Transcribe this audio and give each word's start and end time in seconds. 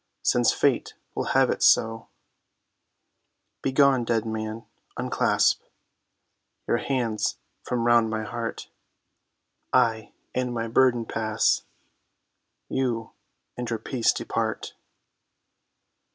Since 0.23 0.51
fate 0.51 0.95
will 1.13 1.25
have 1.37 1.51
it 1.51 1.61
so, 1.61 2.07
Begone 3.61 4.03
dead 4.03 4.25
man, 4.25 4.65
unclasp 4.97 5.61
Your 6.67 6.77
hands 6.77 7.37
from 7.61 7.83
round 7.85 8.09
my 8.09 8.23
heart, 8.23 8.67
I 9.71 10.13
and 10.33 10.51
my 10.55 10.67
burden 10.67 11.05
pass, 11.05 11.65
You 12.67 13.11
and 13.55 13.69
your 13.69 13.77
peace 13.77 14.11
depart. 14.11 14.73